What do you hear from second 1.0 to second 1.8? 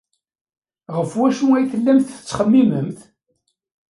wacu ay